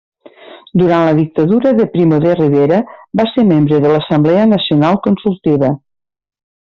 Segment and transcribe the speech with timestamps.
[0.81, 2.79] Durant la Dictadura de Primo de Rivera
[3.21, 5.71] va ser membre de l'Assemblea Nacional Consultiva.